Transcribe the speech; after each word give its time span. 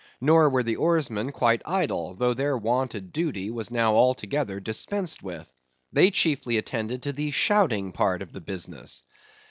Nor 0.19 0.49
were 0.49 0.63
the 0.63 0.77
oarsmen 0.77 1.31
quite 1.31 1.61
idle, 1.63 2.15
though 2.15 2.33
their 2.33 2.57
wonted 2.57 3.13
duty 3.13 3.51
was 3.51 3.69
now 3.69 3.93
altogether 3.93 4.59
dispensed 4.59 5.21
with. 5.21 5.53
They 5.93 6.09
chiefly 6.09 6.57
attended 6.57 7.03
to 7.03 7.13
the 7.13 7.29
shouting 7.29 7.91
part 7.91 8.23
of 8.23 8.33
the 8.33 8.41
business. 8.41 9.03